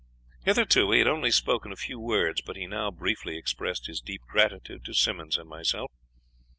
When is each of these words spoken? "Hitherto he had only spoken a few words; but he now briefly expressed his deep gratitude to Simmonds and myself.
"Hitherto 0.45 0.89
he 0.89 0.97
had 0.97 1.07
only 1.07 1.29
spoken 1.29 1.71
a 1.71 1.75
few 1.75 1.99
words; 1.99 2.41
but 2.41 2.55
he 2.55 2.65
now 2.65 2.89
briefly 2.89 3.37
expressed 3.37 3.85
his 3.85 4.01
deep 4.01 4.23
gratitude 4.23 4.83
to 4.85 4.95
Simmonds 4.95 5.37
and 5.37 5.47
myself. 5.47 5.91